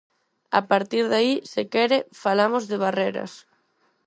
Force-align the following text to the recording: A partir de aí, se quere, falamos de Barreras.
A 0.59 0.61
partir 0.71 1.03
de 1.11 1.15
aí, 1.21 1.33
se 1.51 1.61
quere, 1.73 1.97
falamos 2.23 2.63
de 2.71 2.77
Barreras. 2.83 3.31